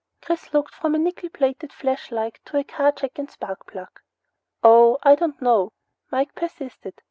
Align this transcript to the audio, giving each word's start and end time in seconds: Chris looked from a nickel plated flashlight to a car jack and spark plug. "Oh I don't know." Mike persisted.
Chris 0.19 0.51
looked 0.51 0.73
from 0.73 0.95
a 0.95 0.97
nickel 0.97 1.29
plated 1.29 1.71
flashlight 1.71 2.39
to 2.43 2.57
a 2.57 2.63
car 2.63 2.91
jack 2.91 3.19
and 3.19 3.29
spark 3.29 3.67
plug. 3.71 3.99
"Oh 4.63 4.97
I 5.03 5.13
don't 5.13 5.39
know." 5.39 5.73
Mike 6.11 6.33
persisted. 6.33 6.95